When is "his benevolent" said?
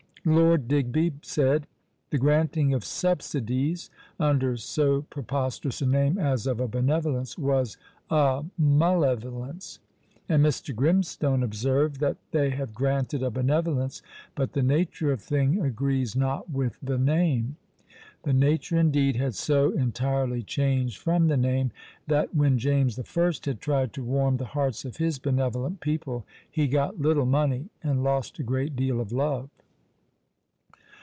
24.97-25.79